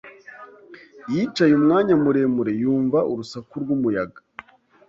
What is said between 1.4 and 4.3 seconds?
umwanya muremure, yumva urusaku rw'umuyaga.